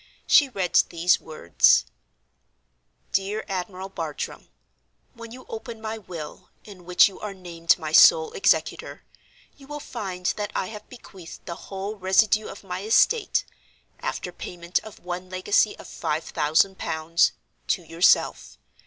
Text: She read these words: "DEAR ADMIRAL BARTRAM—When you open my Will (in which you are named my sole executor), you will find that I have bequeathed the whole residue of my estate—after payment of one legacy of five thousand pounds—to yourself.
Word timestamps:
She 0.25 0.49
read 0.49 0.81
these 0.89 1.21
words: 1.21 1.85
"DEAR 3.11 3.45
ADMIRAL 3.47 3.89
BARTRAM—When 3.89 5.31
you 5.31 5.45
open 5.47 5.79
my 5.79 5.99
Will 5.99 6.49
(in 6.63 6.85
which 6.85 7.07
you 7.07 7.19
are 7.19 7.35
named 7.35 7.77
my 7.77 7.91
sole 7.91 8.31
executor), 8.33 9.03
you 9.57 9.67
will 9.67 9.79
find 9.79 10.25
that 10.37 10.51
I 10.55 10.69
have 10.69 10.89
bequeathed 10.89 11.45
the 11.45 11.53
whole 11.69 11.97
residue 11.97 12.47
of 12.47 12.63
my 12.63 12.81
estate—after 12.81 14.31
payment 14.31 14.79
of 14.79 14.97
one 15.05 15.29
legacy 15.29 15.77
of 15.77 15.87
five 15.87 16.23
thousand 16.23 16.79
pounds—to 16.79 17.83
yourself. 17.83 18.57